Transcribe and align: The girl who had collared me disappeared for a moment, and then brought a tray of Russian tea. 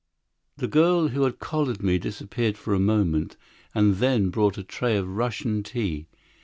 The 0.57 0.67
girl 0.67 1.09
who 1.09 1.25
had 1.25 1.37
collared 1.37 1.83
me 1.83 1.99
disappeared 1.99 2.57
for 2.57 2.73
a 2.73 2.79
moment, 2.79 3.37
and 3.75 3.97
then 3.97 4.29
brought 4.31 4.57
a 4.57 4.63
tray 4.63 4.97
of 4.97 5.07
Russian 5.07 5.61
tea. 5.61 6.07